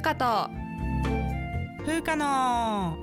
[0.00, 0.50] ゆかと。
[1.84, 2.96] 風花の。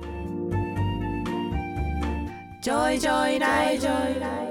[2.60, 4.48] ジョイジョイライジョイ。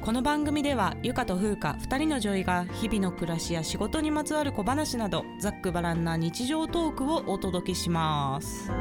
[0.00, 8.72] この番組ではゆかと風花2人の女医が日々の暮らしや仕事にまつわる小話などざっくばらんな日常トークをお届けします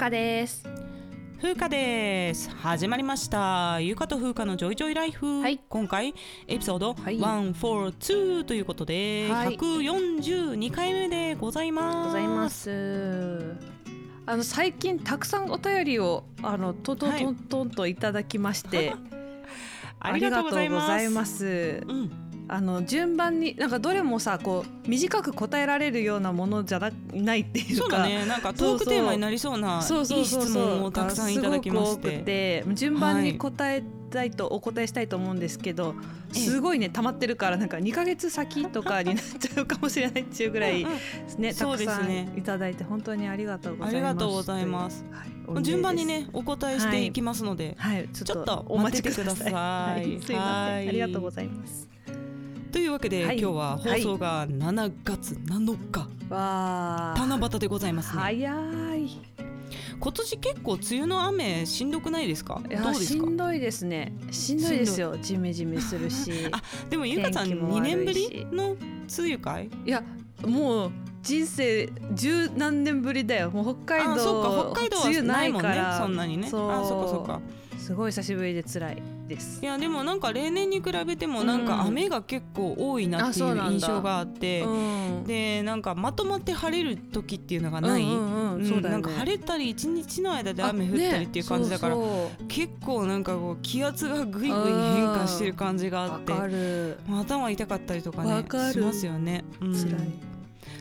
[0.00, 0.64] かです。
[1.42, 2.48] 風花です。
[2.48, 3.80] 始まりました。
[3.82, 5.60] ゆかと風花のジョイジョイライフ、はい。
[5.68, 6.14] 今回
[6.48, 7.20] エピソードはい。
[7.20, 9.58] 142ということで、はい。
[9.58, 12.06] 142回目でございます。
[12.06, 13.56] ございます。
[14.24, 18.94] あの最近たくさんお便りをあのトントントントンといただきまして、
[20.00, 20.90] ありがとうございます。
[20.92, 21.84] ありがとうございます。
[21.86, 28.26] うんあの順番になんかどれもさこう短く答えられるようなものじゃなないっていうかそうだね。
[28.26, 35.94] なんかトークテーマになりそうなそうそういい質問をたくさんいただきましすごく多くてて順番に答えたいと、お答えしたいと思うんですけど
[36.34, 36.40] ええ。
[36.40, 40.96] すごいね溜まってるからなんか2ヶ月先とかになっちゃうかもしれないっていうぐらいうんうん。
[41.38, 42.24] ね、たくさですね。
[42.34, 43.96] んいただいて本当にありがとうございます。
[43.96, 45.04] ありがとうございます。
[45.12, 45.24] は
[45.60, 45.62] い。
[45.62, 49.52] 順番にねお答えしていきますので、はい、はい、ちちょっとお待ちください。
[49.52, 50.86] はい、すいませはい。
[50.86, 50.88] ん。
[50.88, 51.88] ありがとうございます。
[52.72, 53.38] というわけで、はい。
[53.38, 56.00] 今日は放送が7月7日、
[56.32, 57.26] わあ。
[57.26, 58.22] 七夕でございますね。
[58.22, 59.04] 早い。
[59.04, 59.20] い
[60.00, 62.60] 今年結構梅雨の雨しんどくないですか？
[62.64, 63.04] どうやですか？
[63.06, 64.12] しんどいですね。
[64.30, 65.16] しんどいですよ。
[65.20, 66.32] ジメジメするし。
[66.52, 67.96] あでもゆかさん2天気も悪いし。
[67.96, 68.78] 年ぶりの梅
[69.18, 69.70] 雨かい？
[69.86, 70.02] いや
[70.46, 70.90] もう
[71.22, 73.50] 人生十何年ぶりだよ。
[73.50, 74.70] もう北海道あそうか。
[74.72, 75.82] 北海道は梅雨ないもんね。
[75.98, 76.48] そんなにね。
[76.48, 76.70] そう。
[76.70, 77.40] あそうかそうか。
[77.78, 79.62] すごい久しぶりで辛いです。
[79.62, 85.24] いやでもなんか例年に比べてもなんか雨が結構多いなっていう印象があってうん。
[85.24, 92.04] でなんかまとまって晴れる時っていうのがない、うなんか晴れたり一日の間で雨降ったりっていう感じだから、あね
[92.38, 92.46] そう。
[92.48, 96.98] 結構なんかこう気圧がぐいぐい変化してる感じがあってそうわかる。
[97.08, 99.72] 頭痛かったりとかねしますよね、うん。
[99.72, 100.29] 辛い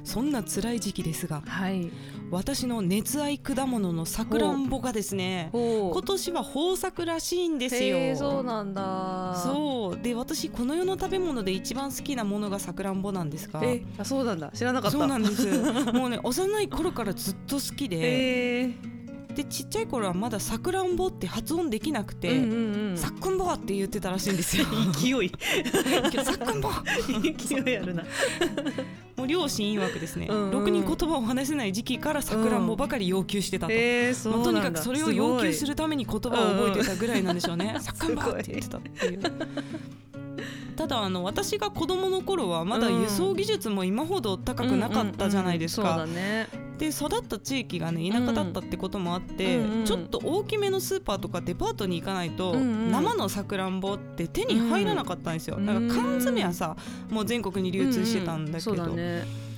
[0.04, 1.92] そんな辛い時期ですがはい。
[2.32, 8.16] 私の熱愛果物のさくらんぼがですねお今年は豊作らしいんですよ。
[8.16, 9.36] そうなんだ。
[9.44, 10.00] そう。
[10.00, 13.62] で私この世の食べ物で一番好きなものがさくらんぼなんですが。
[13.64, 14.52] えあそうなんだ。
[14.54, 14.98] 知らなかった。
[14.98, 15.48] そうなんです。
[15.94, 18.76] もうね幼い頃からずっと好きで、
[19.36, 22.98] でちっちゃい頃はまださくらんぼって発音できなくて、うんうんうん。
[22.98, 24.66] さっくんぼって言ってたらしいんですよ。
[25.00, 25.32] 勢い。
[26.24, 26.70] さっくんぼ
[27.38, 28.04] 勢いあるな。
[29.16, 30.52] もう両親曰くですね、うんうん。
[30.52, 39.22] ろくに言葉を話せない時期からさくらんぼばかり要求してたと、とにかくそれを要求するために言葉を覚えてたぐらいなんでしょうね、うんさっくんぼって言ってたっていう
[40.80, 46.08] ただあの私が子供の頃はまだ輸送技術も今ほど高くなかったじゃないですか、
[46.78, 56.78] で育った地域がね田舎だったってこともあって、うんうんちょっと大きめのスーパーとかデパートに行かないと、生のさくらんぼって手に入らなかったんですよ、うんだから缶詰はさ
[57.10, 59.49] もう全国に流通してたんだけど、うんうん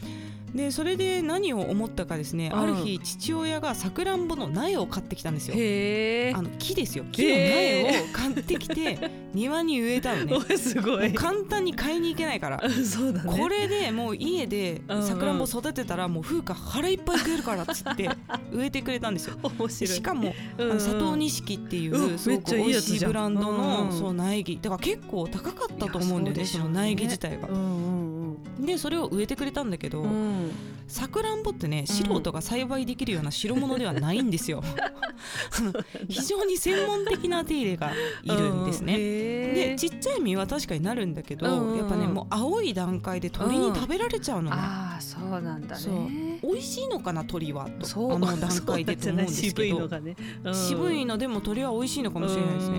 [0.53, 2.59] でそれで何を思ったかですね、うん。
[2.59, 5.55] ある日父親がさくらんぼの苗を買ってきたんですよ。
[6.35, 7.05] あの木ですよ。
[7.11, 10.57] 木の苗を買ってきて 庭に植えたのね。
[10.57, 11.13] すごい。
[11.13, 12.61] 簡単に買いに行けないから。
[12.83, 13.37] そうだね。
[13.37, 18.09] これでもう家でさくらんぼ育てたらもう風花腹いっぱい食えるからっつって
[18.51, 19.37] 植えてくれたんですよ。
[19.41, 19.95] 面白い。
[19.95, 24.59] しかも、あの佐藤錦っていうすごく美味しいブランドのそう苗木。
[24.61, 26.45] だから結構高かったと思うんだよね。
[26.45, 27.47] その苗木自体が。
[27.47, 28.20] うんうんうん
[28.59, 30.51] でそれを植えてくれたんだけどうん。
[30.87, 34.61] さくらんぼってね素人が栽培できるような代物ではないんですよ。
[36.09, 37.91] 非常に専門的な手入れが
[38.23, 38.97] いるんですね。
[38.97, 41.77] でねちっちゃい実は確かになるんだけど、うんうんうん。
[41.77, 46.39] やっぱねもう青い段階で鳥に食べられちゃうのね、ああそうなんだね。
[46.41, 49.77] 美味しいのかな鳥はとあの段階でと思うんです渋けど。
[49.77, 50.15] いのがね。
[50.51, 52.77] 渋いののでも鳥は美味しいのかもしれないですね、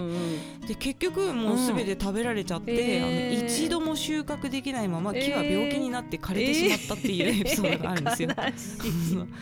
[0.67, 3.37] で結局もう全て食べられちゃって、うんえー。
[3.37, 8.31] あの一度も収穫できないまま木は病気になって枯れてしまったっていうエピソードがあるんですよ。
[8.37, 9.29] そう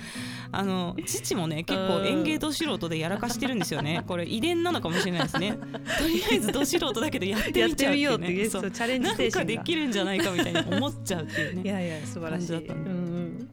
[0.52, 4.02] あの父もね結構園芸ど素人でやらかしてるんですよね。
[4.06, 5.52] これ遺伝なのかもしれないですね。
[5.52, 12.48] とりあえずど素人だけどやってやっみちゃうってうってうチャレンジなんかできるんじゃないかみたいに思っちゃうっていう いねやいや素晴らしい。
[12.48, 12.90] 感じだったんで。
[12.90, 13.48] うん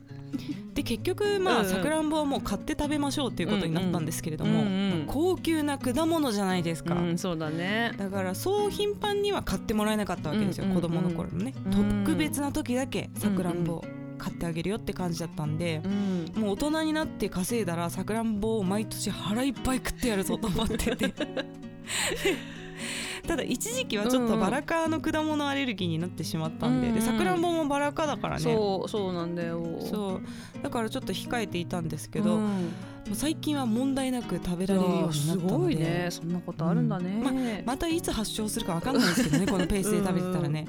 [0.78, 1.66] で結局まあうん。
[1.66, 7.94] うんさくらんぼはもう買って食べましょうっていうことになったんですけれども、うんうん高級な果物じゃないですか、うんうんそうだね。
[7.98, 10.82] だからそう頻繁には買ってもらえなかったわけですよ、うんうんうん。
[10.82, 12.04] 子供の頃のね、うん。
[12.04, 13.84] 特別な時だけさくらんぼ
[14.20, 15.82] 買ってあげるよって感じだったんで、
[16.36, 20.98] もう大人になって稼いだらさくらんぼを毎年腹いっぱい食ってやるぞと思ってて
[23.28, 28.42] ただ一時期はちょっとバラ科の果物アレルギーになってしまったんで,、でさくらんぼもバラ科だからね。
[28.42, 29.64] そうそうなんだよ。
[29.82, 30.22] そ
[30.60, 30.64] う。
[30.64, 32.74] だからちょっと控えていたんですけど、うん。
[33.14, 35.48] 最近は問題なく食べられるようになったので。
[35.48, 36.08] すごいね。
[36.10, 37.66] そんなことあるんだね、うん。
[37.66, 40.68] ままたいつ発症するか分かんないですけどねこのペースで食べてたらね、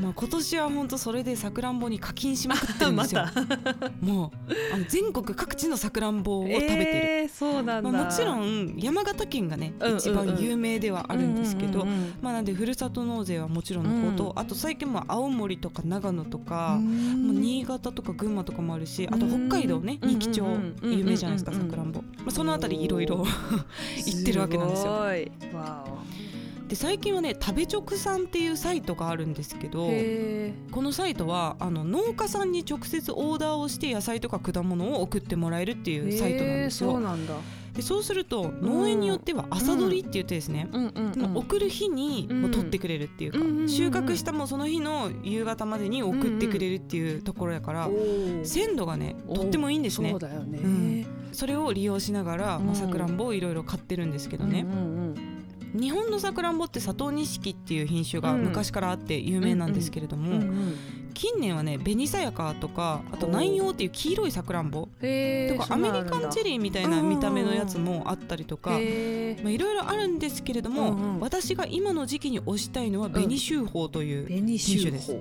[0.00, 3.24] まあ今年は本当それでさくらんぼに課金しまくってるんですよ。
[4.00, 11.79] もうあの全国各地のさくらんぼを食べてる、えー、そうなんだ、まあ、もちろん山形県がね、一番有名ではあるんですけど、
[12.22, 20.42] まあなんでふるさと納税はもちろんのこと、うん、あと最近も青森とか長野とか、もう新潟とか群馬とかもあるしあと北海道ね、二木町
[20.82, 23.10] 有名じゃないですかさくらんぼ、まあ、そのあたりいろい。
[23.10, 23.26] ろ
[24.06, 24.92] 行ってるわけなんですよ。
[26.68, 29.88] で最近はね食べ直さんっていうサイトがあるんですけど
[30.70, 36.92] このサイトはあの農家さんに直接オーダーをして野菜とか果物を送ってもらえるっていうサイトなんですよ。
[36.92, 37.34] そうなんだ
[37.80, 40.68] でそうすると農園によっては朝取りって言ってですね、
[41.34, 43.38] 送る日にもう取ってくれるっていうか、
[43.68, 47.88] 収穫したもその日の夕方までに送ってくれるっていうところやから、
[48.44, 50.10] 鮮度がねとってもいいんですね。
[50.10, 54.66] そうだよね、うん、それを利用しながらさくらんぼをいろいろ買ってるんですけどね。
[55.74, 60.42] 日本のさくらんぼって佐藤錦っていう品種が昔からあって有名なんですけれども、
[61.14, 64.82] 近年はね紅さやかとかあと南洋っていう黄色いさくらんぼ。
[64.82, 64.94] とか
[65.70, 74.26] アメリカンチェリーみたいな見た目のやつもあったりとかいろいろあるんですけれども、うんうん、私が今の時期に推したいのは紅秀峰という
[74.58, 75.16] 品種です。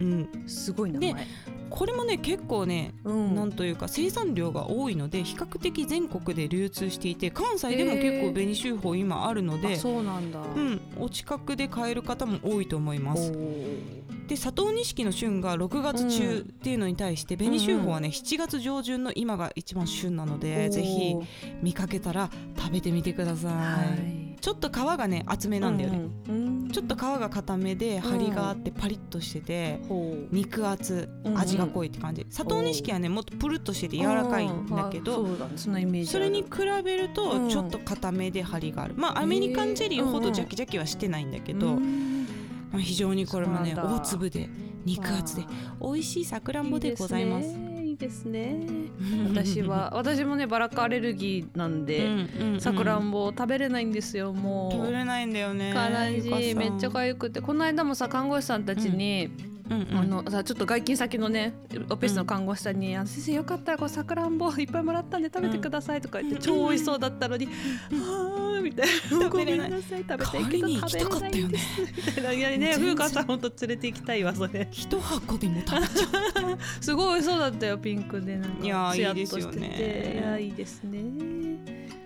[0.00, 1.26] うん、すごい名前
[1.74, 13.32] これもね結構ね、うん、なんというか生産量が多いので比較的全国で流通していて関西でも結構紅秀峰今あるのでそうなんだ、うん、お近くで買える方も多いと思います。
[14.28, 21.14] で佐藤錦の旬が6月中っていうのに対して、紅秀峰はね7月上旬の今が一番旬なので、ぜひ
[21.60, 26.10] 見かけたら食べてみてください、ちょっと皮がね厚めなんだよね、
[26.70, 29.80] ちょっと皮が固めで張りがあってパリッとしてて、
[30.30, 32.26] 肉厚味が濃いって感じ。
[32.26, 35.26] 佐藤錦はねもっとプルッとしてて柔らかいんだけど
[35.56, 36.48] それに比
[36.84, 38.94] べるとちょっと固めで張りがある。
[38.98, 41.80] まあアメリカンチェリーほどジャキジャキはしてないんだけど、ま
[42.74, 44.50] あ、非常にこれもね大粒で
[44.84, 45.46] 肉厚で
[45.80, 47.73] 美味しいさくらんぼでございます。
[47.96, 48.60] ですね。
[49.28, 52.08] 私は私もねバラ科アレルギーなんで
[52.58, 54.72] さくらんぼ食べれないんですよもう。
[54.72, 57.40] 食べれないんだよね悲しいめっちゃ痒くて。
[57.40, 61.54] この間もさ看護師さんたちに、うんうんうん、あのさちょっと外勤先のね
[61.88, 67.46] オペ室の看護師さんに「うん、先生よかったらこうさくらんぼいっぱいもらったんで食べてください」とか言って、超美味しそうだったのに
[67.90, 74.68] 「はあ」みたいな「ごめんなさい食べたいけど食べれないんです」みたいないやね風花さん本当連れて行きたいわそれ。
[74.70, 78.36] 一箱でも食べちゃう すごい美味しそうだったよピンクで。
[78.36, 80.20] なんかいやいいですよね。
[80.22, 82.03] いやいいですね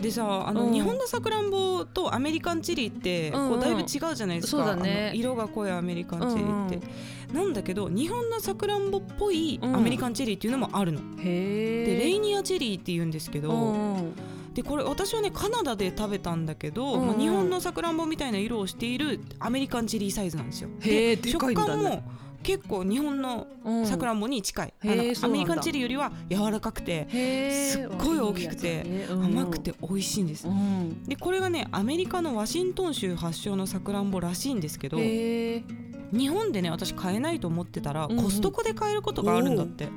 [0.00, 7.14] でさあの、日本のさくらんぼとアメリカンチリってこうだいぶ違うじゃないですか、ね、色が濃いアメリカンチリって。
[7.32, 11.00] なんだけど日本のさくらんぼっぽいアメリカンチェリーっていうのもあるの。
[11.16, 14.12] でレイニアチェリーって言うんですけど。
[14.54, 20.68] でこれ私はねカナダで食べたんだけど、まあ、日本のさくらんぼみたいな色をしているアメリカンチェリーサイズなんですよ。
[20.80, 22.04] で食感も
[22.44, 23.48] 結構日本の
[23.84, 24.94] さくらんぼに近い、うん、ア
[25.28, 27.08] メリカンチェリーよりは柔らかくて
[27.50, 39.88] すっごい大きくて甘くて美味しいんです、うん、でこれがねアメリカのワシントン州発祥のさくらんぼらしいんですけど日本でね私買えないと思ってたら、コストコで買えることがあるんだって。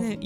[0.00, 0.18] ね、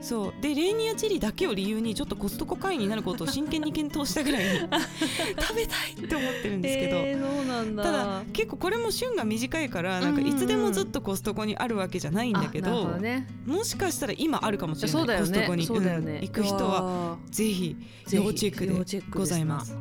[0.00, 0.34] そう。
[0.40, 4.44] でレーニアチリだけを理由にちょっとコストコ会員になることを真剣に検討したぐらい
[5.40, 15.66] 食べたいって思ってるんですけど、えー、ただ結構これも旬が短いからなんかいつでもずっとコストコにあるわけじゃないんだけどね、もしかしたら今あるかもしれない、ね、コストコに、
[16.04, 17.76] ね、行く人はぜひ
[18.10, 19.76] 要チェックでございます。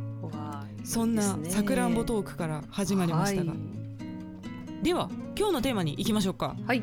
[0.84, 6.56] そんなさくらんぼトークから始まりましたが、はい、では今日のテーマに行きましょうか。
[6.66, 6.82] はい、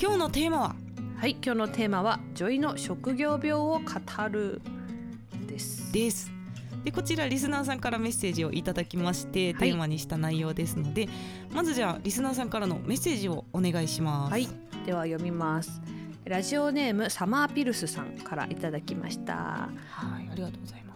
[0.00, 0.76] 今日のテーマは
[1.18, 4.62] はい今日のテーマは女医の職業病を語る
[5.48, 5.92] です。
[5.92, 6.30] です。
[6.84, 11.08] でこちらリスナーさんからメッセージをいただきまして、テーマにした内容ですので
[11.52, 14.30] まずじゃあリスナーさんからのメッセージをお願いします。
[14.30, 14.46] はい
[14.86, 15.82] では読みます。
[16.24, 19.34] ラジオネームサマーピルスさんからいただきました。
[19.34, 20.88] はいありがとうございます。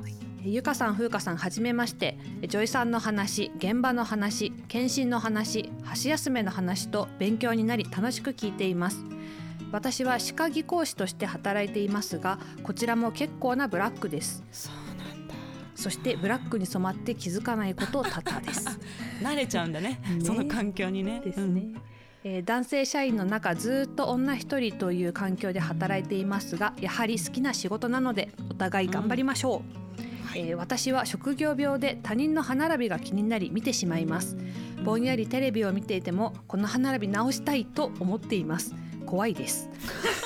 [0.44, 2.16] ゆかさん、ふうかさん、はじめまして。
[2.49, 9.04] 女医さんの話、現場の話、検診の話、箸休めの話と勉強になり楽しく聞いています。
[9.71, 14.42] 私は歯科技工士として働いていますがこちらも結構なブラックです。
[15.75, 18.78] そしてブラックに染まって気づかないこと多々です。
[19.21, 20.00] 慣れちゃうんだね。
[20.23, 21.21] その環境にね。
[21.25, 21.75] ですね、うん。
[22.25, 29.62] えー、男性社員の中ずっと女一人という環境で働いていますがやはり好きな仕事なのでお互い頑張りましょ
[29.99, 30.26] う、うん。
[30.26, 34.37] はい、えー、私は職業病で他人の歯並びが気になり見てしまいます。
[34.82, 38.75] ぼんやりテレビを見ていてもこの歯並び直したいと思っています
[39.06, 39.68] 怖いです。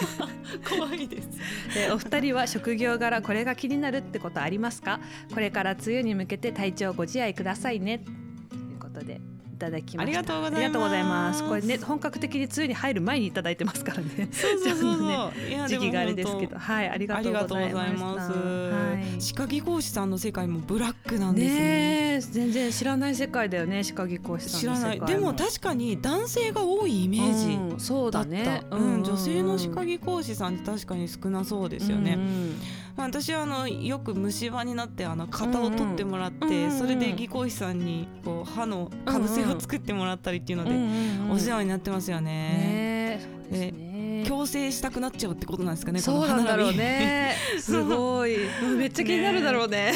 [0.69, 1.29] 怖いです、
[1.77, 5.01] えー、お二人は職業柄これが気になるってことありますか？
[5.35, 7.99] これから梅雨に向けて体調ご自愛くださいね。
[7.99, 9.15] ということで。
[9.15, 10.03] いただきました。
[10.03, 10.39] ありがと
[10.79, 11.47] うございます。
[11.47, 14.29] これね本格的に梅雨に入る前にいただいてますからね。
[14.33, 15.07] そうそうそう。
[15.49, 16.59] ね、時期があれですけど。
[16.59, 18.33] はいありがとうございます。
[18.33, 25.01] はい、歯科技講師さんの世界もブラックなんですね全然知らない世界だよね歯科技講師さん知らない。
[25.01, 32.61] でも確かに男性が多いイメージ、うん、そうだね、うん、女性の歯科技講師さんって確かに少なそうですよね、うんうん
[32.97, 43.21] まあ、私はあのよく虫歯になってあの型を取ってもらって、うんうん、それで技工士さんにこう歯のかぶせを作ってもらったりっていうのでお世話になってますよね。
[43.51, 46.01] ねね矯正したくなっちゃうってことなんですかね。
[46.01, 47.37] そうなんだろうね。
[47.61, 48.39] すごい。
[48.77, 49.93] めっちゃ気になるだろうね。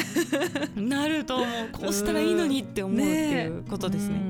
[0.75, 1.47] ねなると思う。
[1.71, 4.21] こうしたらいいのにって思うっていうことですね。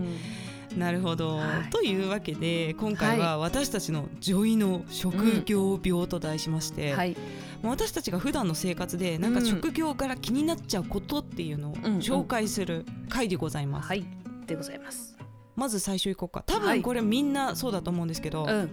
[0.78, 7.16] なるほど、はい、というわけで今回は私たちの女医の職業病と題しまして、はい、
[7.64, 13.88] 私たちが普段の生活でなんか職業から気になっちゃうことっていうのを紹介する回でございます。
[13.88, 14.06] はい。
[14.48, 15.18] でございます。
[15.56, 16.44] まず最初いこうか。
[16.46, 18.72] 多分これみんなそうだと思うんですけど、はいうん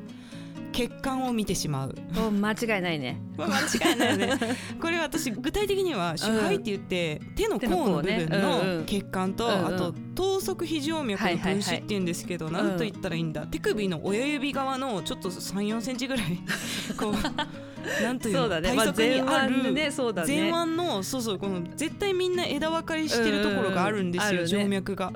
[0.72, 1.94] 血管を見てしまう。
[2.30, 3.20] 間違いないね。
[3.36, 4.38] 間違いないね。
[4.80, 16.38] これ私具体的には手肺って言って、手の甲の部分の血管と、あと等側非常脈の分子って言うんですけど、何と言ったらいいんだ、手首の親指側のちょっと3 4センチぐらい
[16.96, 19.90] こうなんというの、ね、体側にある、ねね、
[20.26, 25.12] 前腕のそうそうこの絶対みんな枝分かれしてるところがあるんですよ、静脈が。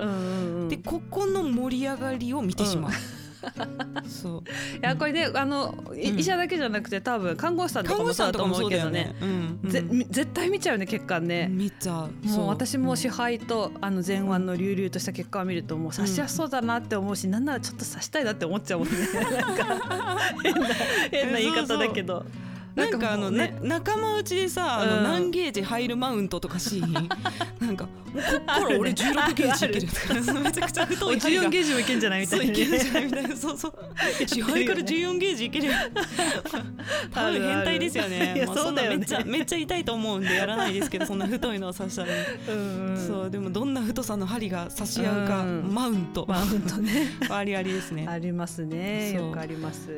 [0.69, 2.91] でここの盛り上がりを見てしまう。
[4.07, 4.41] そう。
[4.41, 4.43] い
[4.81, 11.47] やこれねあの、うん、医者だけじゃなくて多分看護師さんとかもそうだと思うけどね、うんうん、ぜ絶対見ちゃうね血管ね。
[11.49, 12.27] 見ちゃう。
[12.27, 18.95] もう私も支配とあの前腕の隆々とした血管を見るともう刺しやすそうだなって思うし、うん、なんならちょっと刺したいなって思っちゃうもんね。
[19.13, 19.77] なんか
[20.43, 20.67] 変な
[21.11, 22.19] 変な言い方だけど。
[22.19, 23.57] そうそうなんかあのね。
[23.61, 26.81] 仲間内でさあの何ゲージ入るマウントとかし
[27.59, 33.35] なんかもうこっから俺16ゲージいけるとか めちゃくちゃ太い14ゲージもいけんじゃないみたいな、いけるじゃないみたいな。
[33.35, 33.73] そうそう。
[34.27, 35.71] 支配から14ゲージいける。
[37.11, 38.43] 多分変態ですよね。
[38.47, 42.07] まあ、そんなめっちゃめっちゃ痛いと思うんでやらないですけどそんな太いのを刺したら、
[42.97, 46.25] そうでもどんな太さの針が刺し合うか、マウント。
[46.27, 47.11] マウントね。
[47.29, 48.07] ありありですね。
[48.07, 49.13] ありますね。
[49.13, 49.89] よくあります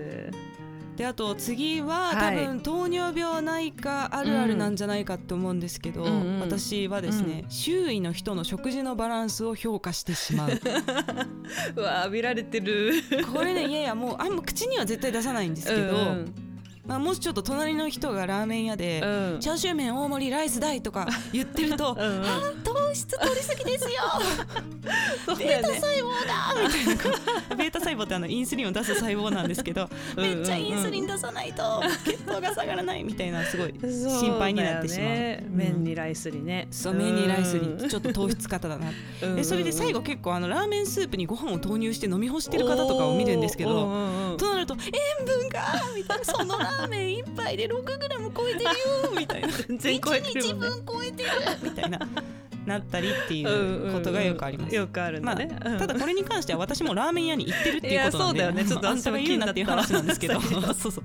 [0.95, 10.51] であと次は、多分糖尿病ないかあるあるなんじゃないかって思うんですけど、うん私はですね、うん、周囲の人の食事のバランスを評価してしまう。
[11.75, 12.93] うわ見られてる。
[13.33, 16.44] これねいやいやもうあんま口には絶対出さないんですけど、うん
[16.87, 23.89] まあ、もしちょっと隣の人がラーメン屋で、うん、チャーシュー麺大盛りライス大とか言ってると うん、あ糖質取りすぎですよ。
[25.37, 27.55] ベータ細胞だみたいな。
[27.57, 29.89] ベータ細胞ってあのインスリンを出す細胞なんですけど。
[30.15, 36.67] めっちゃインスリン出さないと血糖が下がらないみたいなすごい心配になってしまう、ね、麺にライスにね。
[36.71, 38.91] そう麺にライスにちょっと糖質型だな
[39.35, 44.75] でそれで最後結構あのラーメンスープにご飯を投入して飲み干してる方とかを見るんですけどとなると
[45.19, 45.61] 塩分が
[45.95, 48.72] みたいなそのラーメン一杯で6グラム超えてるよ
[49.17, 49.48] みたいな。
[49.67, 51.29] 全然超えてる、ね、1日分超えてる
[51.63, 52.00] みたいな
[52.65, 54.75] なったりっていうことがよくあります。
[54.75, 58.65] よくあるね、まあ、ただこれに関しては私もラーメン屋に行ってるっていうことなんで、そうだよね。
[58.65, 59.15] ちょっとあんた。
[59.15, 60.39] が言うなっていう話なんですけど、
[60.74, 61.03] そうそう。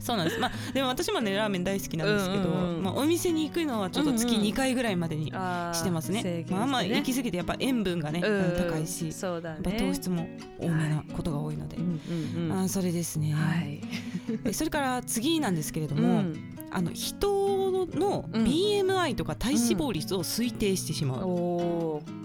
[0.00, 0.40] そうなんです。
[0.40, 6.44] まあでも私もねラーメン大好きなんですけど、まあお店に行くのはちょっと月2回ぐらいまでにしてますね。
[6.50, 10.26] まあまあ行き過ぎてやっぱ塩分がね、うん、高いし、そうだね、糖質も
[10.60, 13.32] 多めなことが多いので、はい、あそれですね。
[13.32, 13.80] はい。
[14.52, 17.53] それから次なんですけれども、うん、あの人
[17.94, 21.28] の BMI とか体脂肪率を推定してしまう、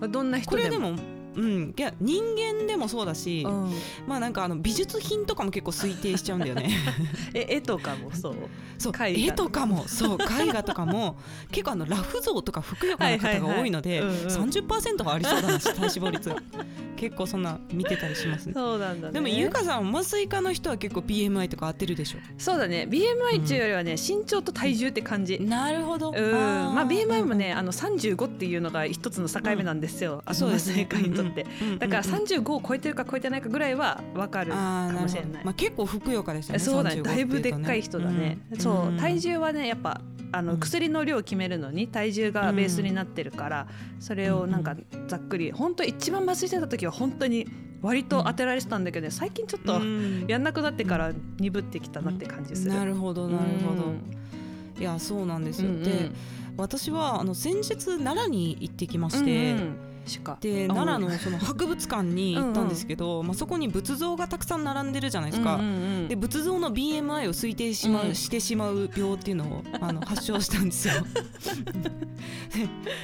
[0.01, 0.95] うん、どんな人でも
[1.39, 3.71] うん、いや人間でもそうだし、うん、
[4.07, 6.69] まあなんかあの美術品とかも結構推定しちゃうんだよね。
[7.33, 8.35] え絵とかもそう？
[8.77, 9.69] そう絵とか。
[9.69, 11.17] もそう絵画とかも
[11.51, 16.35] 結構あのラフ像とかふくよかな方が多いので30%がありそうだな体脂肪率。
[16.95, 18.47] 結構そんな見てたりします。
[18.47, 22.17] ねそうなんだ、ね、でもゆかさん麻酔科の人は結構 BMI とか合ってるでしょ？
[22.37, 22.87] そうだね。
[22.89, 25.39] BMI っていうよりはね、うん、身長と体重って感じ。
[25.39, 26.11] なるほど。
[26.13, 26.31] うん。
[26.33, 30.89] まあ BMI もねあの35っていうのが一つの境目なんですよ、うん、そうですね。
[30.91, 31.45] にとって、
[31.77, 43.67] だから35を超えてるか超えてないかぐらいは分かるかもしれないまあ、結構ふくよかですよねそうだねだいぶでっかい人だね、そう体重はねやっぱあの薬の量を決めるのに体重がベースになってるから、
[43.99, 44.75] それをなんか
[45.07, 47.47] ざっくり本当一番麻酔してた時は本当に
[47.81, 49.81] 割と当てられてたんだけど、ね、最近ちょっと
[50.27, 52.73] やんなくなってから鈍ってきたなって感じする。
[52.73, 53.93] なるほどなるほど、
[54.79, 56.11] いやそうなんですよ、で
[56.57, 59.88] 私はあの先日奈良に行ってきまして、うんうん
[60.41, 65.69] で奈良のその博物館に行ったんですけど、まあ、そこに仏像がたくさん並んでるじゃないですか、うんうんう
[66.05, 70.93] ん、で仏像の BMI を推定し,、まうしてしまう病っていうのをあの発症したんですよ。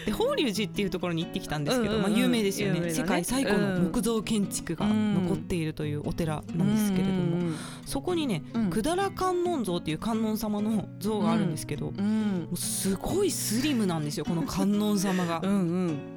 [0.05, 12.47] で法隆寺っていうところに行ってきたんですけど、うんうんうん、まあ、有名ですよね、ね、世界最古の木造建築が残っているというお寺なんですけれども、うんうんうん、そこにね、百済観音像っていう観音様の像があるんですけど、うん。
[12.51, 15.41] うん、すごいスリムなんですよこの観音様が。
[15.43, 15.53] うんう
[15.87, 16.14] ん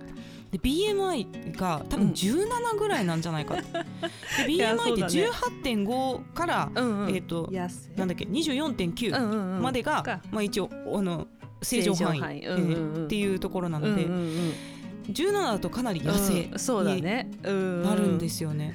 [0.51, 3.55] で BMI が多分17ぐらいなんじゃないか。
[3.59, 3.81] って、うん、
[4.47, 7.51] BMI って18.5から、うんうん、えっ、ー、と
[7.97, 11.27] なんだっけ24.9までが、うんうん、まあ、一応あの
[11.61, 14.05] 正常範囲、うんうんうん、っていうところなので。
[14.05, 14.53] うんうんうん。
[15.13, 16.51] 17だとかなり痩せ
[16.85, 17.03] に
[17.83, 18.75] なるんですよね。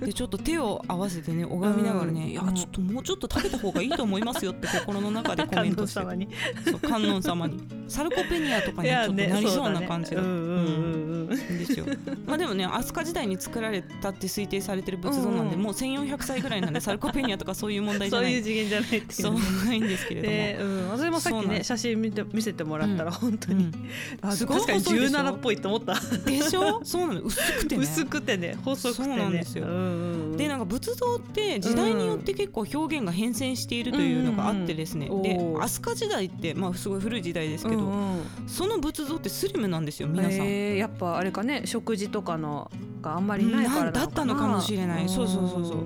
[0.00, 6.28] でちょっと手を合わせてね拝みながらね、いやちょっともうちょっと食べた方がいいと思いますよって心の中でコメントして観音
[6.70, 7.60] そう観音様に
[7.92, 11.86] サルコペニアとかにちょっとなりそうな感じが、ですよ。
[12.26, 18.32] まあでもね飛鳥時代に作られたって推定されてる仏像なんで、もう1400歳ぐらいなんで サルコペニアとかそういう問題じゃない。
[18.32, 19.34] そういう次元じゃないってそう
[19.66, 23.70] ないんですけれども、うん、私もさっきね写真見て見せてもらったら本当に、
[24.20, 25.94] あすごい確かに17っぽいと思った。
[26.24, 26.80] でしょ？
[26.84, 27.82] そうなの薄くてね。
[27.82, 29.06] 薄くてね細くてね。
[29.08, 29.66] そうなんですよ、
[30.36, 37.81] でなんか仏像って時代によって結構表現が変遷しているというのがあってですね、で飛鳥時代ってまあすごい古い時代ですけど、
[38.46, 42.70] その仏像ってスリムなんですよ皆さん、えー、やっぱあれかね食事とかの
[43.00, 45.08] があんまりないからだったのかもしれない。
[45.08, 45.76] そうそうそうそう。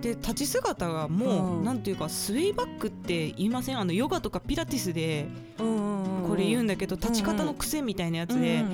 [0.00, 3.78] で立ち姿がもう、うん、なんていうかスウェイバックって言いません？
[3.80, 5.26] あのヨガとかピラティスで
[5.58, 8.68] これ言うんだけど立ち方の癖みたいなやつで、ま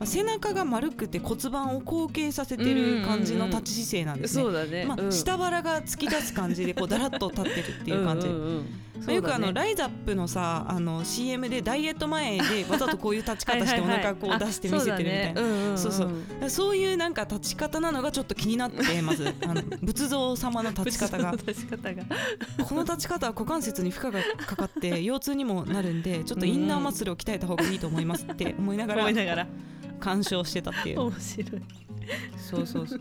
[0.00, 4.42] あ、背中が丸くて骨盤を後傾させてる感じの立ち姿勢なんですね。
[4.42, 4.84] そうだね。
[4.84, 8.26] まあ、下腹が突き出す感じでこうだらっと立ってるっていう感じ。
[9.12, 15.76] よくあのライザップのさあの CM でダイエット前で わざとこういう立ち方してお腹こう出して見せてるみたいな。
[15.76, 16.76] そうそうそう。
[16.76, 21.32] いうなんか立ち方なのがちょっと気になってまず あの仏像様の立ち方が。
[21.32, 29.46] この立ち方は股関節に負荷がかかって 腰痛にもなるんでちょっとインナーマッスルを鍛えた方がいいと思いますって思いながら
[30.00, 31.00] 鑑賞してたっていう。
[31.00, 31.62] 面白い。
[32.36, 33.00] そうそうそう。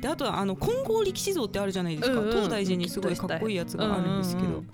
[0.00, 4.64] であとはあの金剛力士像ってあるじゃないですか、東大寺にすごいかっこいいやつがあるんですけど、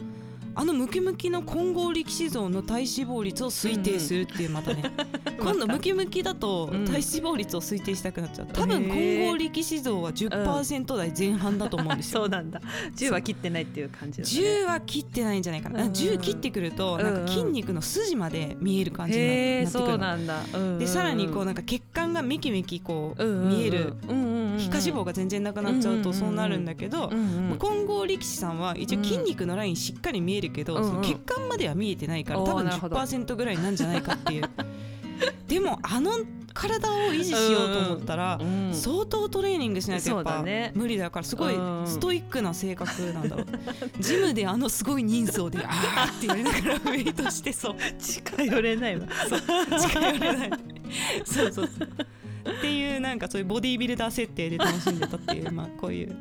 [0.59, 4.91] あのムキムキの混合力士像の体脂肪率を推定するっていうまたね、
[5.39, 12.63] 今度ムキムキだと体脂肪率を推定したくなっちゃう、多分混合力士像は10%台前半だと思うんですよ、 そうなんだ。
[12.97, 20.43] 10は切ってないっていう感じだ、ね、10は切ってないんじゃないかな、うん、10切ってくるとなんか筋肉の筋まで見える感じになってくるそうなんだ、
[20.79, 23.93] でさらにこうなんか血管がめきめきこう見える、
[24.57, 27.13] 皮下脂肪が全然なくなっちゃうとそうなるんだけど、
[27.59, 34.45] 混合力士さんは一応筋肉のラインしっかり見えるるけど、うんうん、血管までは見えてないから多分10%ぐらいなんじゃないかっていう。
[35.49, 36.11] でもあの
[36.53, 38.41] 体を維持しようと思ったら、
[38.73, 40.43] 相当トレーニングしないとやっぱ
[40.75, 41.55] 無理だからすごい
[41.85, 43.47] ストイックな性格なんだろう、
[44.01, 47.77] ジムであのすごい人数であーって言われながらウェイトしてそう。
[48.01, 49.07] 近寄れないわ。
[49.79, 50.51] 近寄れない。
[51.25, 51.89] そうそうそう
[52.59, 56.17] っていうなんかそういうボディービルダー設定で楽しんでたっていう まあこういう、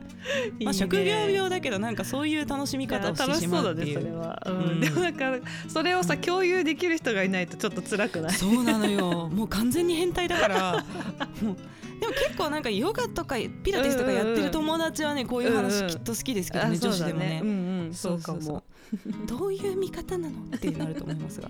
[0.64, 4.04] まあ、職業病だけどなんかそういう楽しみ方をしてしまうっていう。
[4.04, 8.34] でもなんかそれをさ共有できる人がいないとちょっと辛くない。
[8.34, 9.30] そうなのよ。
[9.32, 10.86] もう完全に変態だから。
[11.42, 11.58] もう
[12.00, 17.90] でも結構なんかヨガとかピラティスとかやってる友達はねこういう話きっと好きですけどね、女子でもね。
[17.94, 18.64] そうかも。
[19.26, 21.50] どういう見方なのってなると思いますが、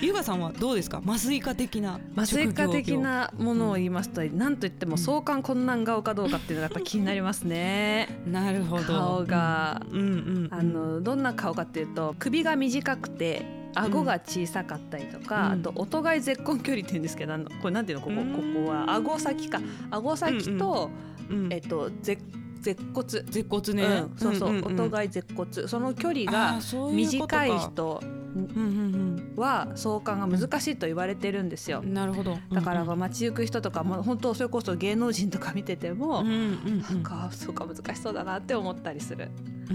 [0.00, 1.00] ゆがさんはどうですか？
[1.06, 8.08] 麻酔科的な麻酔科的なものを言いますと、なんといっても相関困難顔かどうかっていうのがやっぱ気になりますね。
[8.26, 8.84] なるほど。
[8.84, 13.61] 顔が、うんうんあのどんな顔かっていうと首が短くて。
[13.74, 18.92] 顎が小さかったりとか、うん、あと音がい絶根距離って言うんですけどこれなんていうのここここは。
[18.92, 19.60] 顎先か。
[19.90, 20.90] 顎先と、
[21.30, 22.22] うんうん、えっと絶
[22.62, 23.08] 舌骨。
[23.08, 25.68] 舌骨ね、うん、そうそう,、音がい舌骨。
[25.68, 26.60] その距離が
[26.92, 28.02] 短い人
[29.36, 31.82] は挿管が難しいと言われてるんですよ。
[31.82, 32.38] なるほど。
[32.52, 36.30] だから街行く人とかも本当それこそ芸能人とか見てても、な
[36.94, 39.30] んかそうか難しそうだなって思ったりする。
[39.70, 39.74] あ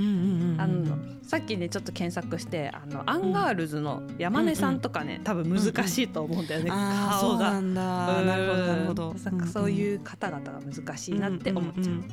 [0.68, 7.62] のさっきねちょっと検索してあのアンガールズの山根さんとかね、多分難しいと思うんだよね、顔が。
[7.62, 9.16] なるほどなるほど。
[9.52, 12.04] そういう方々が難しいなって思っちゃう。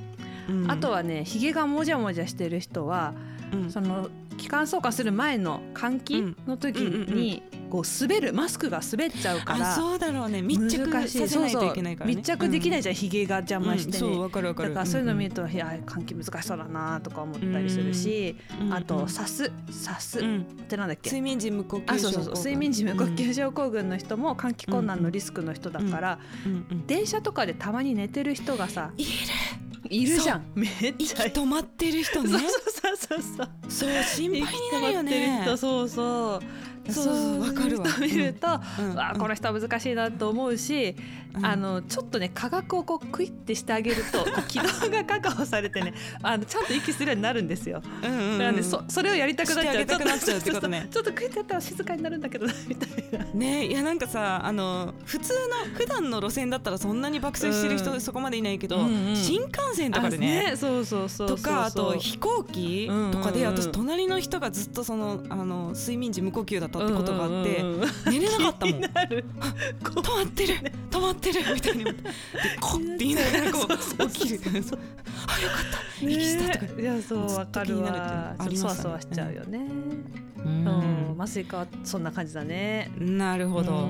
[0.69, 3.15] あとはねひげがもじゃもじゃしてる人は、
[3.69, 10.43] その気管相関する前の換気の時にこう滑るマスクが滑っちゃうからそうだろうね。
[10.43, 14.71] 密着させないといけないから、ね、密着できないじゃん、ひげが邪魔して、ねそうわかるわかる。
[14.71, 18.37] だからそういうの見ると、いや換気難しそうだなとか思ったりするし、
[18.71, 20.21] あとさすさす。
[20.21, 20.23] っ
[20.69, 21.11] てなんだっけ？
[21.11, 22.35] 睡眠時無呼吸症候群。
[22.35, 26.19] 睡眠時無呼吸症候群の人も換気困難のリスクの人だから、
[26.87, 29.11] 電車とかでたまに寝てる人がさいる。
[29.91, 30.45] いるじゃん。
[30.55, 32.39] めっちゃ止まってる人ね
[32.97, 33.49] そうそう。
[33.69, 35.45] そう心配になるよね。
[35.57, 36.41] そうそう
[36.91, 37.87] そうわかるわ。
[38.01, 40.97] 見ると、うん、あこの人は難しいなと思うし、
[41.35, 47.83] うん、あのちょっとね価格をこうクイッてしてあげると 軌道が確保されてねあのちゃんと息するようになるんですよ。
[48.03, 50.41] うんうんうん、だからねそそれをやりたくなっちゃう。
[50.41, 50.89] ちなっとね。
[50.91, 53.25] ちょっとクイッてやったら静かになるんだけどみたいな。
[53.33, 67.63] ねいやなんかさあの普通の普段の路線だったらそんなに爆睡してる人そこまでいないけど、うんうん、新幹線とかでね、ね、そうそうそうとかあと飛行機とかで、私隣の人がずっとそのあの睡眠時無呼吸だったってことがあって。
[68.11, 68.81] 寝れなかったもん。
[68.81, 70.55] 止まってる
[70.91, 71.93] 止まってるみたいにで
[72.61, 74.41] コッて言いながらこう起きる。
[74.45, 74.75] あよかっ
[75.71, 76.07] た。
[76.07, 76.81] 息したとか。
[76.81, 78.37] いやそうわかるわ。
[78.55, 79.67] そわそわしちゃうよね。
[80.45, 81.17] うん。
[81.19, 82.91] 麻酔科はそんな感じだね。
[82.99, 83.89] なるほど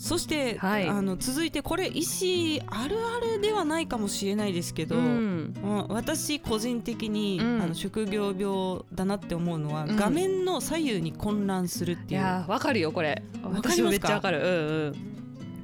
[0.00, 5.54] そして、はい、あの続いてこれ医師あるあるではないかもしれないですけど、うん、
[5.90, 12.20] 私個人的に、うん、あの職業病だなって思うのは、うん、画面の左右に混乱するっていう。
[12.20, 13.22] いやわかるよこれ。
[13.44, 14.38] 私もめっちゃわかる。
[14.38, 14.94] うんうん。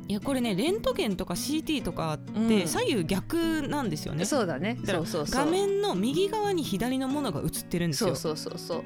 [0.09, 4.79] いやこれねレントゲンとか CT とかって左右逆なんですよね、うん、そうだね。
[4.85, 5.25] そうそう。
[5.31, 8.15] 画面の右側に左のものが映ってるんですよ。
[8.15, 8.83] そうそうそうそう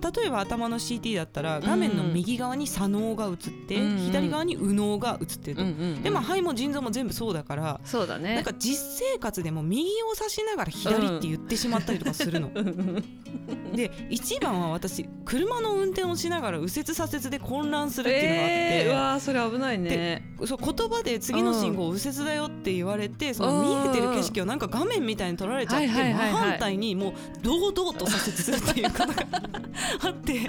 [0.00, 3.34] 例えば頭の CT だったら画面の右側に左脳が映っ
[3.66, 12.50] て、うん、左側に右脳が映ってると、うんうん、でまあ肺も腎臓も全部そうだからそうだねなんか実生活でも右を指しながら左って言ってしまったりとかするの。
[13.74, 29.14] で一番は私車の運転をしながら右折左折で混乱するっていうのがあって、えー、わそれ危ないねそう言葉で次の信号右折だよって言われて、その見えてる景色をなんか画面みたいに撮られちゃって、真反対にもう堂々と左折するっていうことが
[30.00, 30.48] あってもう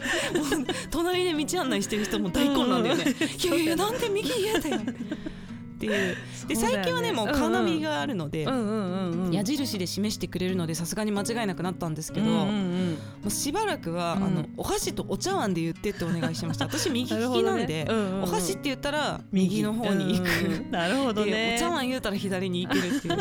[0.89, 3.05] 隣で道案内してる人も大混乱だよね、
[3.43, 6.17] いやいやなんで右嫌だよっていう。
[6.47, 8.47] で最近はねもうカーナビがあるので
[9.31, 12.47] 矢印で示してくれるのでさすがに間違いなくなったんですけど、も
[13.25, 16.65] うしばらくは、あのお箸とお茶碗で言ってってお願いしました。
[16.71, 17.86] 私右利きなんで、
[18.23, 19.62] お箸って言ったら右。
[19.62, 21.55] の方に行く、なるほどね。
[21.57, 23.17] お茶碗言うたら左に行けるっていう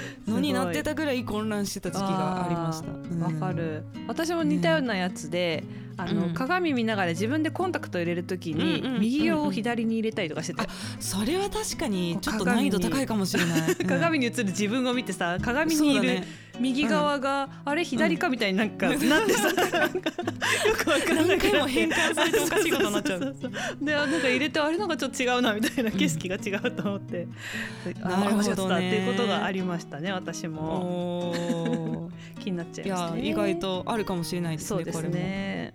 [0.26, 3.24] のになってたぐらい混乱してた時期がありました。
[3.24, 3.84] わ、かる。
[4.06, 5.64] 私も似たようなやつで、
[5.96, 10.68] あの、うん、鏡見ながら自分でコンタクト入れるときに、右を左に入れたりとかしてて、
[11.00, 13.74] それは確かにちょっと難易度高いかもしれない。
[13.76, 16.22] 鏡 に映る自分を見てさ、鏡にいる
[16.62, 19.54] 右側が、あれ左かみたいになんか、なってさ、よ
[20.76, 21.38] くわかんない。
[21.38, 23.36] 何回も変換されておかしいことになっちゃう。
[23.80, 27.26] で、なんか入れてあれなんかちょっと違うなみたいな景色が違うと思って、
[28.00, 28.88] なるほどね。
[28.88, 32.10] っていうことがありましたね、私も。
[32.40, 33.28] 気になっちゃいますね。
[33.28, 34.68] 意外とあるかもしれないですね。
[34.68, 35.74] そうですね。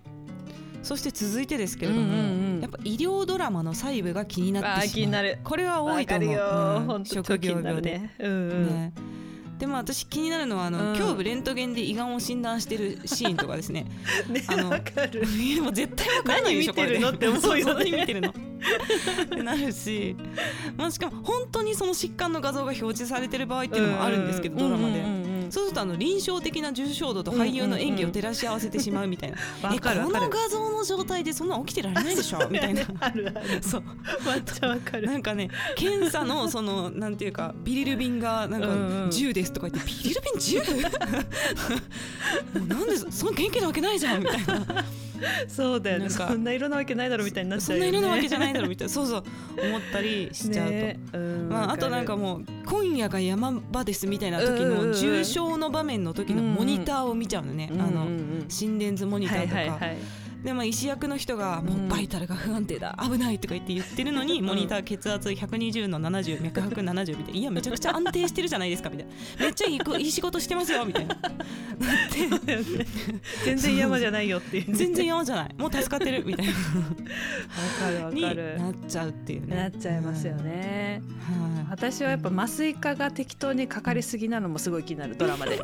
[0.84, 2.22] そして続いてですけれども、うんうんう
[2.60, 5.38] ん、やっぱ医療ドラマの細部が気になってしまう。
[5.44, 8.94] これは多いと思う、うん、職業病で、ねうんうん、ね
[9.60, 13.86] でも私気になるのはあの、うん、胸部レントゲンで胃がんを診断してるシーンとかですね。
[14.30, 15.24] ねあのかる。
[15.62, 17.00] もう絶対わかんないでしょこれ。
[17.00, 18.30] 何見てるのって思うよ、ね、見てるの？
[18.30, 18.34] っ
[19.26, 20.16] てなるし、
[20.76, 25.00] まあしかも本当にその疾患の画像が表示されてる場合っていうのもあるんですけど、ドラマで。
[25.00, 29.70] うんうんうんそうするとあの臨床的な重症度と俳優の演技を照らし合わせてしまうみたいな、うん。
[29.70, 32.48] うん、えこの画像の状態でそんな起きてられないでしょ？
[32.50, 32.82] みたいな。
[33.62, 33.84] そう
[34.26, 35.08] めっちゃわかる。
[35.08, 40.82] なんかね検査のそのなんていうかビリルビンがなんか10ですとか言って、ビリルビン 10?
[42.60, 44.86] もうなんで そんな元気なわけないじゃんみたいな
[45.48, 46.10] そうだよね。
[46.10, 48.94] そんな色なわけないだろみたいになっちゃう、ね、そんな色なわけじゃないだろみたいな。
[48.94, 49.24] そうそう
[49.62, 51.00] 思ったりしちゃうと、ね、
[51.50, 58.08] まあ、あとなんかもう今夜が山場ですみたいな時の重症の場面の時のモニターを見ちゃうのね、あの
[58.48, 59.56] 心電図モニターとか。
[59.56, 59.98] はいはいはい
[60.44, 67.40] でも医師役の人がもうバイタルが不安定だ、危ないとか言って言ってるのに、モニター血圧120の70脈拍70みたいな。
[67.40, 69.14] いやめちゃくちゃ安定してるじゃないですかみたいな。
[69.40, 71.18] めっちゃいいいい仕事してますよみたいな。
[73.46, 75.56] 全然山じゃないよっていう、全然山じゃない。
[75.58, 76.52] もう助かってるみたいな。
[76.54, 76.58] わ
[77.80, 78.60] かるわかる。
[78.60, 79.56] なっちゃうっていうね。
[79.56, 85.60] なっちゃいますよね、うん、私はやっぱ麻酔科が適当にかかりすぎなのもすごい気になるドラマで。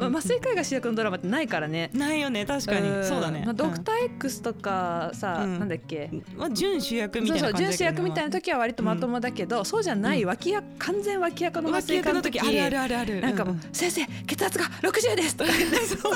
[0.00, 1.90] 麻酔科が主役のドラマってないからね。
[1.92, 2.46] ないよね。
[2.46, 3.04] 確かに。
[3.04, 12.98] そうだね、まあ、ドクター X とかさ、うん、なんだっけ、まあ、準主役みたいな準主役みたいな時は割とまともだけど、うん、そうじゃない脇役完全脇役の麻酔科の時あるあるある。
[12.98, 15.76] あるなんかもう、先生血圧が60ですとか言って。
[15.86, 16.10] 外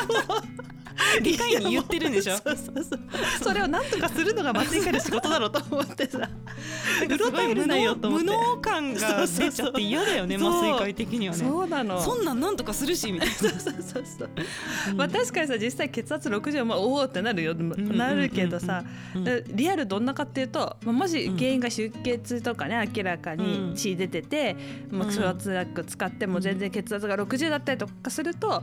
[1.39, 2.37] 科医に言ってるんでしょ？
[2.37, 3.01] そうそうそう。
[3.43, 6.29] それをなんとかするのが麻酔科医の仕事だろうと思ってさ。
[7.09, 8.27] うろたえるなよと思って。
[8.27, 11.41] 無能感が出ちゃって嫌だよね麻酔科医的にはね。
[11.41, 12.01] そうなの。
[12.01, 13.35] そんなんなんとかするしみたいな。
[13.35, 14.31] そうそうそうそう、
[14.91, 18.85] うん、まあ確かにさ実際血圧60はまあおおってなるよ、なるけどさ、
[19.53, 24.57] リアルどんなかっていうと、まあ、もし原因が出血とかね明らかに血出てて、
[24.91, 28.63] まあ、クロアツラック使っても全然血圧が60だったりとかすると、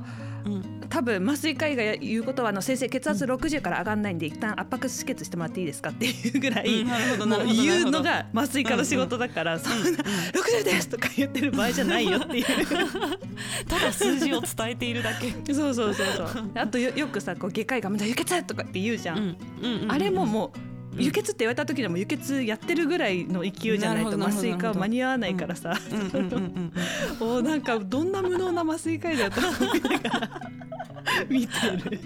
[0.89, 5.89] 多分麻酔科医が言うことはあの先生血圧60から上がんないんで一旦圧迫止血してもらっていいですか？
[5.89, 6.85] っていうぐらい、言
[7.87, 12.45] うのが麻酔科の仕事だから、そんな60ですとか言ってる場合じゃないよっていう。
[13.67, 15.31] ただ数字を伝えているだけ。
[15.53, 16.51] そうそうそうそう。
[16.55, 19.37] あとよくさこう外科医が「輸血!」とかって言うじゃん,、
[19.87, 25.73] あれももう輸血って言われた時でも輸血やってるぐらいの勢いじゃないと麻酔科は間に合わないからさ。
[27.19, 30.41] おなんかどんな無能な麻酔科医だよと思いながら
[31.29, 31.53] 見て
[31.89, 31.99] る。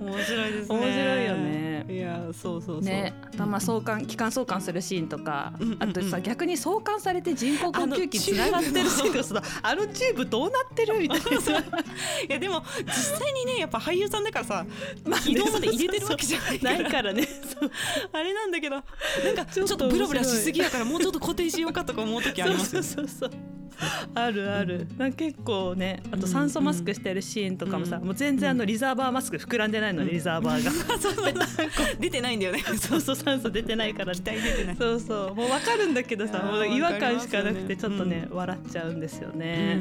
[0.00, 0.76] 面白いですね。
[0.76, 1.86] 面白いよね。
[1.88, 2.80] いやそうそうそう。
[2.82, 11.40] ねまあ送還気管送還するシーンとかあとさ逆に送還されて人工呼吸器つながってるシーンとか あのチューブどうなってるみたいな。
[11.40, 14.66] さ いやでも実際にねやっぱ俳優さんだからさ、
[15.04, 17.12] まあ、移動まで入れてるわけじゃないから。
[17.12, 17.26] ね。
[18.12, 23.52] あれなんだけどなんかちょっとブラブラしすぎやからもうちょっと固定しようかとか思う時ありますよそうそうそう
[24.14, 30.70] あるある、うん、結構ねあと酸素マスクしてるシーンとかもさ、うん、もう全然あのリザーバーマスク膨らんでないので、リザーバーが。
[31.98, 32.62] 出てないんだよね。
[32.78, 34.12] そうそう酸素出てないから。
[34.12, 34.76] 期待出てない。
[34.76, 39.78] そうそうもう分かるんだけどさもう違和感しかなくてちょっとね、笑っちゃうんですよね、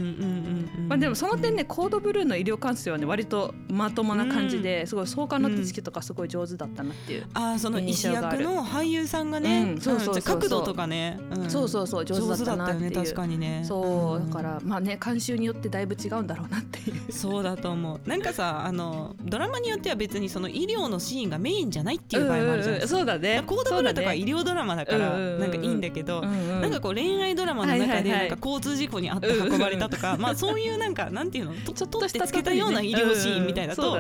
[0.88, 13.64] まあ、でもその点ねコードブルーの医療関数はね割とまともな感じで、すごい相関の知識とかすごい上手だったなっていう、あその医師役の俳優さんがね、そうそう角度とかね、そうそうそう上手だったなっていう、ね、確かにね。
[13.66, 17.12] そうだからまあね監修によってだいぶ違うんだろうなっていう。
[17.12, 23.44] そうだと思うなんかさあのドラマによっては別にその医療のシーンがメインじゃないっていう場合もあるじゃないですか、そうだね。
[23.48, 33.98] コードブルーとか医療ドラマだからなんかいいんだけど、なんかこう恋愛ドラマの中でなんか交通事故にあって運ばれたとか、まあそういうなんかなんていうのちょっとしてつけたような医療シーンみたいだと、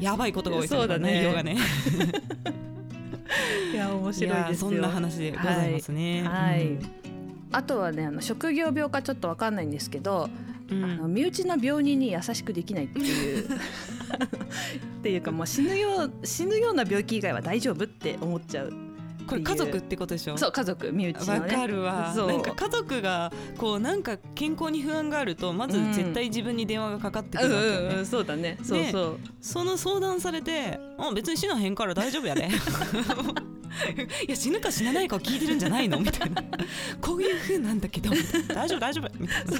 [0.00, 1.56] やばいことが多いそうだね内容がね。
[3.72, 6.22] いや面白いですそんな話でございますね。
[6.22, 6.78] はい、
[7.52, 10.30] あとはねあの職業病かちょっとわかんないんですけど、
[10.70, 13.48] うん、あの身内の病人に優しくできないっていう。
[13.50, 18.72] っていうかもう死ぬよう死ぬような病気以外は大丈夫って思っちゃう
[19.26, 20.36] これ家族ってことでしょ？
[20.36, 22.12] そう家族身内の、ね、わかるわ。
[22.16, 27.76] なんか家族がこうなんか健康に不安があるとまず絶対自分に電話がかかってくるわけ、ね。
[27.76, 28.58] うんうんうん、そうだね。
[28.64, 29.18] そうそう。
[29.40, 32.48] その相談されて「あ別に死なへんから大丈夫やで」
[34.26, 36.00] いや死ぬか死なないかを聞いてるんじゃないの？
[36.00, 36.42] みたいな。
[37.00, 38.10] こういうふうなんだけど
[38.52, 39.08] 大丈夫大丈夫。
[39.20, 39.52] みたいな。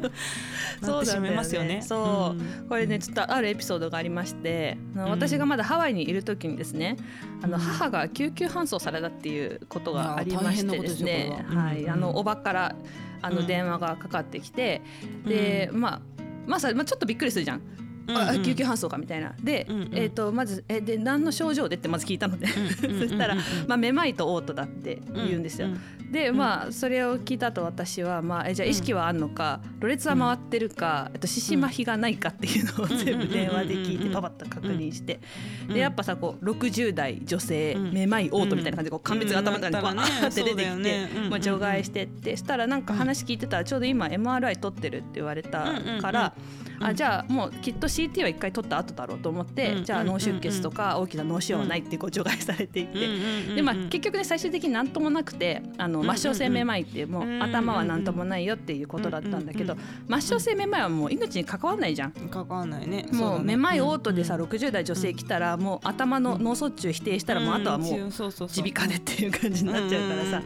[0.82, 1.82] そうだますよね。
[1.82, 6.96] そう、うん、これねちょっとあるエピソードがありまして、うん、私がまだハワイにいる時にですね、
[7.42, 11.74] あの母が救急搬送されたっていうことがありましてですね、は。
[11.74, 12.76] い、あのおばから
[13.22, 14.82] あの電話がかかってきて、
[15.26, 16.00] でまあ
[16.46, 17.62] まあさ、まあ、ちょっとびっくりするじゃん。
[18.08, 19.34] あ救急搬送かみたいな。
[19.42, 22.46] で、うんうん、えーと、まずえで何の症状でってまず聞いたので。
[22.48, 25.68] そしたら、まあ、めまいと嘔吐だって言うんですよ。
[25.68, 25.74] うん。
[25.74, 35.20] うん、でまあそれを聞いたと私は、まあ、えじゃあ意識はあるのか、ろれつは回ってるか、えっと、四肢麻痺がないかっていうのを全部電話で聞いてパパッと確認して、
[35.68, 42.36] でやっぱさこう60代女性、めまい嘔吐みたいな感じでこう鑑別が頭の中にバーって出てきて、まあ、除外してって。
[42.36, 46.34] したらなんか話聞いてたらちょうど今 MRI 取ってるって言われたから。
[46.78, 53.08] あじゃあもうきっと CT は一回取った後だろうと思って、じゃあ脳出血とか大きな脳腫瘍はないってこう除外されていて、
[53.54, 59.76] でまあ結局ね最終的に何ともなくてあの末梢性めまいってもう頭は何ともないよっていうことだったんだけど、
[60.08, 62.12] 末梢性めまいはもう命に関わらないじゃん。
[62.12, 63.06] 関わらないね。
[63.12, 70.42] もうめまい嘔吐でさ60代女性来たらもう頭の脳卒中否定したらもうあとはもう耳鼻科でっていう感じになっちゃうからさ。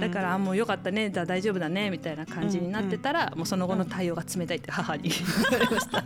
[0.00, 1.10] だからもうよかったね。
[1.10, 6.04] じゃあ大丈夫だねみたいな感じになってたらもうその後の対応が冷たいって母に言われました。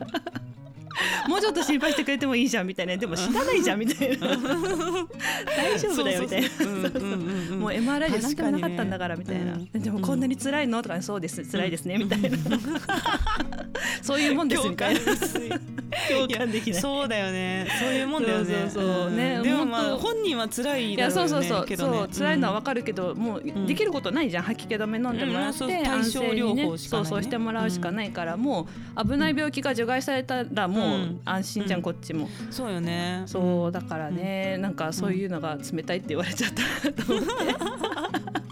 [1.28, 2.96] もうちょっと心配してくれてもいいじゃんみたいな。
[2.96, 4.26] でも死なないじゃんみたいな。
[4.26, 6.48] 大丈夫だよみたいな。
[7.56, 10.82] もう MRI で何でもなかったんだからみたいな、でもこんなに辛いの？
[10.82, 11.44] とかそうです。
[11.44, 12.30] 辛いですねみたいな。
[14.02, 15.00] そういうもんですみたいな
[16.08, 16.80] 共感できない。
[16.80, 17.66] そうだよね。
[17.80, 18.68] そういうもんだよね。
[18.70, 21.76] そうそうねでもまあ本人は辛いだろう、ね、そうそうそう。
[21.76, 24.44] そう辛いのはわかるけどもうできることないじゃん。
[24.44, 32.28] 吐き気止め飲んでもらって対症療法しかそうそうしてもらうしかないからもう危ない病気が除外されたらもう安心じゃんこっちも。
[32.50, 33.22] そうよね。
[33.26, 34.56] そうだからね。
[34.58, 37.28] なんかそういうのが冷たいって言われちゃったと思って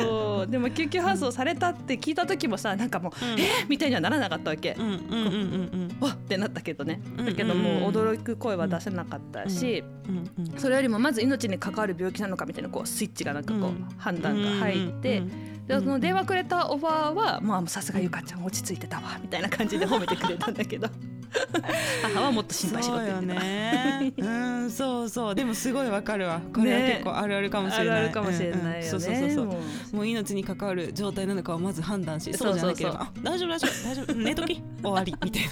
[0.00, 0.50] そう。
[0.50, 4.74] でも救急搬送されたって聞いた時もさなんかもう、うん、えー、みたいにはならなかったわけ。
[4.78, 7.00] うんうんうんうんわってなったけどね。
[7.16, 9.82] だけどもう驚く声は出せなかったし、
[10.56, 15.22] それよりもまず命に関わる病気なのかみたいなこうスイッチがなんかこう判断が入って。
[15.66, 20.88] でその電話くれたおばあはまあさすがゆかちゃん落ち着いてたわみたいな感じで褒めてくれたんだけど
[22.02, 23.34] 母はもっと心配しろって言ってた。
[23.34, 24.12] ね。
[24.16, 25.34] うんそうそう。
[25.34, 26.40] でもすごいわかるわ。
[26.52, 29.46] これは結構あるあるかもしれない、ね、あるあるかもしれないよね、うんうん、そうそうそうそう。
[29.96, 30.02] も。
[30.02, 34.62] う命に関わる状態なのかをまず判断しそうじゃなければ大丈夫大丈夫大丈夫寝とき。
[34.82, 35.50] 終わりみたいな。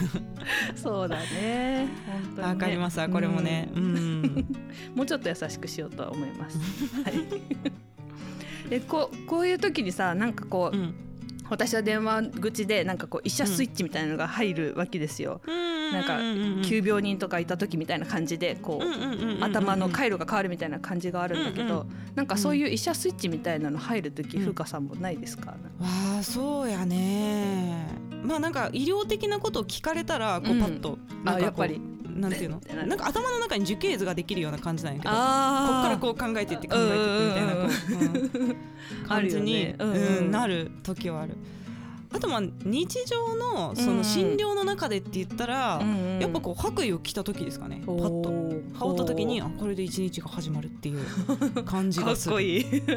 [0.77, 1.89] そうだね
[2.37, 4.47] わ、ね、かりますわこれもね、うん、
[4.95, 6.59] もうちょっと優しくしようとは思います。
[7.03, 7.15] はい。
[8.71, 10.95] でここういう時にさなんかこう、うん
[11.55, 15.41] 私は電話口でなんかこう医者スイッチみたいなのが入るわけですよ。
[15.93, 16.19] なんか
[16.69, 21.87] 急病人とかいた時みたいな感じでこう頭の回路が変わるみたいな感じがあるんだけど
[22.17, 27.87] なんかそういう医者スイッチみたいなの入る時風花さんもないですか、あそうやね。
[28.25, 31.81] まあなんか医療的なことを聞かれたらこうパッと、あやっぱり
[32.15, 32.61] なんていうの？
[32.87, 33.07] なんか。
[33.07, 39.85] 頭の中に樹形図ができるような感じなんやけどこっからこう考えていって考えていってみたいな 感じに、う
[40.25, 41.37] んなる時はある。
[42.15, 45.83] あとまあ日常のその診療の中でって言ったら、
[46.21, 48.31] やっぱこう白衣を着た時ですかねパッと。
[48.79, 51.01] 羽織った時にあこれで一日が始まるっていう
[51.65, 52.31] 感じがする。
[52.31, 52.65] かっこいい。
[52.83, 52.93] か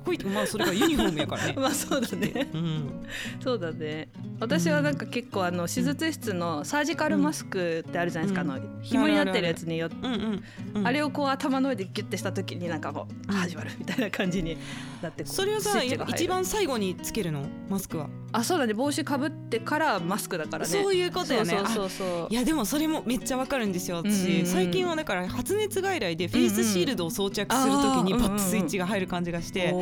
[0.00, 1.54] っこいいまあそれがユニフォームやからね。
[1.56, 3.06] まあそうだね、うん、
[3.40, 4.08] そうだね。
[4.40, 9.96] 私はなんか結構あの手術室のサージカルマスクってあるじゃないですか、うん、あの紐になってるやつによって、
[10.82, 14.56] あれをこう頭の上でギュッてした時になんかこう始まるみたいな感じに
[15.02, 17.44] なってそれはさ一番最後につけるの？
[17.68, 18.08] マスクは。
[18.32, 18.74] あそうだね。
[18.74, 20.70] 帽子かぶってからマスクだからね。
[20.70, 21.50] そういうことやね。
[21.50, 29.72] そうそうそういやでもそれもめっちゃわかるんですよ私、最近はだから発熱外来でフェイスシールドを装着するときにパッとスイッチが入る感じがして、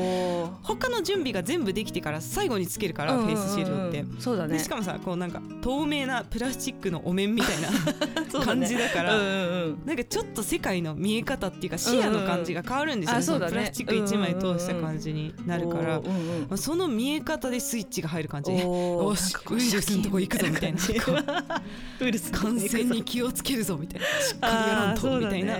[0.62, 4.58] 他の準備が全部できてから最後につけるから、フェイスシールドって、そうだね。
[4.58, 7.68] しかもさこうなんか透明なプラスチックのお面みたいな
[8.44, 16.00] 感じだから、なんかちょっと世界の見え方っていうか視野の感じが変わるんですよ、そのプラスチック1枚通した感じになるから、
[16.56, 18.52] その見え方でスイッチが入る感じ。
[18.52, 20.78] よしウイルスのとこ行くぞみたいな。
[22.00, 24.06] ウイルス感染に気をつけるぞみたいな。
[24.06, 25.56] しっかりやらんとみたいな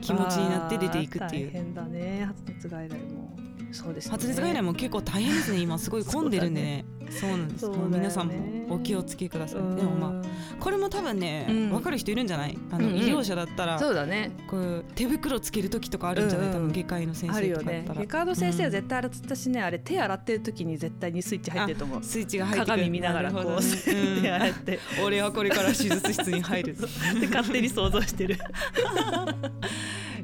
[0.00, 1.46] 気持ちになって出ていくっていう。
[1.48, 2.24] 大変だね。
[2.26, 3.36] 発熱外来も
[3.72, 5.58] そうです、ね、発熱外来も結構大変ですね。
[5.58, 6.84] 今すごい混んでるんでね。
[7.10, 9.76] そうなんです、ね、皆さんもお気をつけください。
[9.76, 10.22] でもまあ
[10.58, 12.56] これも多分ね、うん、分かる人いるんじゃない？
[12.70, 14.30] あの、うんうん、医療者だったらそうだね。
[14.46, 22.02] こう手袋つける時とかあるんじゃない、うんうん、多分外科医の先生とかだったら、ね、外科の先生は絶対洗ってたしね、うん、あれ手洗ってる時に絶対にスイッチ入ってると思う。
[22.02, 23.56] スイッチが入って鏡見ながらこう、ね、
[24.22, 24.78] 手洗って。
[25.04, 26.72] 俺はこれから手術室に入る。
[26.78, 28.38] って勝手に想像してる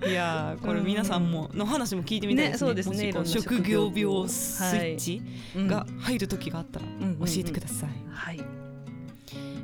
[0.07, 3.13] いやこれ皆さんもの話も聞いてみたいですね,、そうですね。
[3.25, 5.23] 職業病スイッチ
[5.67, 8.41] が入る時があったら教えてください、はい。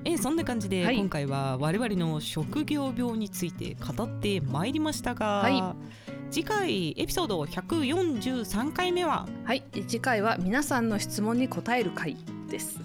[0.04, 5.62] えそんな感じで、今回は我々の職業病について語ってまいりましたが、はい、
[6.30, 9.64] 次回エピソード143回目ははい。
[9.72, 12.16] 次回は皆さんの質問に答える回
[12.48, 12.80] です。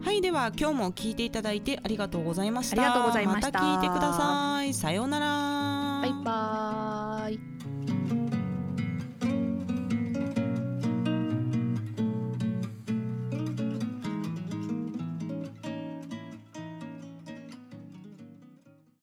[0.00, 2.82] はいでは今日も聞いていただいてありがとうございました。
[2.82, 3.46] ありがとうございました。
[3.48, 4.72] また聞いてください。
[4.72, 5.26] さようなら。
[6.02, 7.57] バイバイ